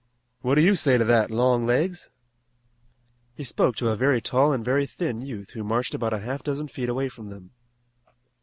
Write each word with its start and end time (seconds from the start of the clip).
What 0.41 0.55
do 0.55 0.61
you 0.61 0.75
say 0.75 0.97
to 0.97 1.05
that, 1.05 1.29
Long 1.29 1.67
Legs?" 1.67 2.09
He 3.35 3.43
spoke 3.43 3.75
to 3.75 3.89
a 3.89 3.95
very 3.95 4.19
tall 4.19 4.51
and 4.51 4.65
very 4.65 4.87
thin 4.87 5.21
youth 5.21 5.51
who 5.51 5.63
marched 5.63 5.93
about 5.93 6.11
a 6.11 6.21
half 6.25 6.41
dozen 6.41 6.67
feet 6.69 6.89
away 6.89 7.07
from 7.07 7.29
them. 7.29 7.51